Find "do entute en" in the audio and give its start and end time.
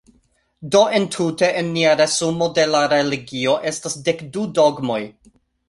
0.75-1.69